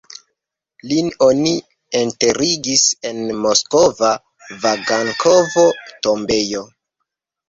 [0.91, 1.49] Lin oni
[1.99, 4.09] enterigis en moskva
[4.63, 6.63] Vagankovo-tombejo.